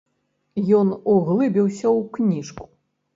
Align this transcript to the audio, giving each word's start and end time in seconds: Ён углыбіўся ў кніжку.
Ён 0.77 0.87
углыбіўся 1.15 1.87
ў 1.97 1.99
кніжку. 2.17 2.65